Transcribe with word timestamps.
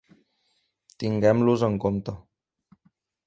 Tinguem-los 1.03 1.67
en 1.69 1.77
compte! 1.85 2.17